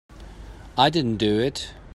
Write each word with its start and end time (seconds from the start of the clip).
I 0.79 0.89
didn't 0.89 1.17
do 1.17 1.37
it. 1.39 1.75